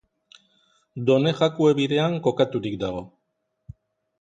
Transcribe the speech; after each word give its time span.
Done 1.09 1.33
Jakue 1.41 1.75
bidean 1.81 2.17
kokaturik 2.29 2.81
dago. 2.85 3.05